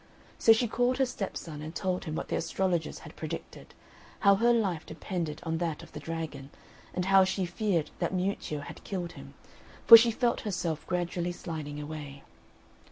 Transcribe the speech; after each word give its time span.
So 0.39 0.51
she 0.51 0.67
called 0.67 0.97
her 0.97 1.05
stepson 1.05 1.61
and 1.61 1.75
told 1.75 2.05
him 2.05 2.15
what 2.15 2.29
the 2.29 2.35
astrologers 2.35 2.97
had 3.05 3.15
predicted 3.15 3.75
how 4.21 4.33
her 4.33 4.51
life 4.51 4.83
depended 4.83 5.41
on 5.43 5.59
that 5.59 5.83
of 5.83 5.91
the 5.91 5.99
dragon, 5.99 6.49
and 6.91 7.05
how 7.05 7.23
she 7.23 7.45
feared 7.45 7.91
that 7.99 8.11
Miuccio 8.11 8.61
had 8.61 8.83
killed 8.83 9.11
him, 9.11 9.35
for 9.85 9.97
she 9.97 10.09
felt 10.09 10.41
herself 10.41 10.87
gradually 10.87 11.31
sliding 11.31 11.79
away. 11.79 12.23